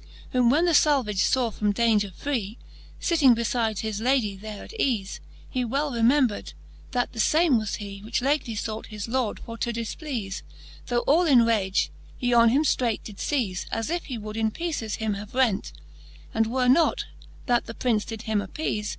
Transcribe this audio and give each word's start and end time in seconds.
XL. 0.00 0.06
Whom 0.38 0.48
when 0.48 0.64
the 0.64 0.72
Salvage 0.72 1.22
faw 1.24 1.50
from 1.50 1.74
daunger 1.74 2.10
free. 2.14 2.56
Sitting 3.00 3.34
befide 3.34 3.80
his 3.80 4.00
Ladie 4.00 4.34
there 4.34 4.64
at 4.64 4.72
eafe, 4.80 5.20
He 5.50 5.62
well 5.62 5.92
remembred, 5.92 6.54
that 6.92 7.12
the 7.12 7.20
fame 7.20 7.58
was 7.58 7.74
hee, 7.74 8.00
Which 8.02 8.22
lately 8.22 8.54
fought 8.54 8.86
his 8.86 9.08
Lord 9.08 9.40
for 9.40 9.58
to 9.58 9.72
difpleafe: 9.74 10.40
Tho 10.86 11.00
all 11.00 11.26
in 11.26 11.42
rage, 11.44 11.90
he 12.16 12.32
on 12.32 12.48
him 12.48 12.62
ftreight 12.64 13.02
did 13.02 13.18
ftaze. 13.18 13.66
As 13.70 13.90
if 13.90 14.06
he 14.06 14.16
would 14.16 14.38
in 14.38 14.50
peeces 14.52 14.94
him 14.94 15.12
have 15.20 15.34
rent; 15.34 15.70
And 16.32 16.46
were 16.46 16.68
not 16.70 17.04
that 17.44 17.66
the 17.66 17.74
Prince 17.74 18.06
did 18.06 18.22
him 18.22 18.40
appeaze. 18.40 18.96